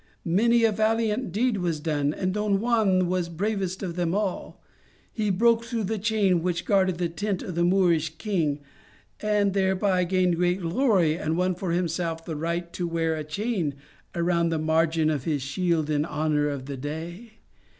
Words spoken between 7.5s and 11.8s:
the Moorish king, and thereby gained great glory and won for